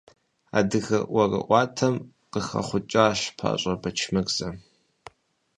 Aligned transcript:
Адыгэ 0.57 0.99
ӀуэрыӀуатэм 1.11 1.95
къыхэхъукӀащ 2.31 3.19
ПащӀэ 3.37 3.73
Бэчмырзэ. 3.81 4.49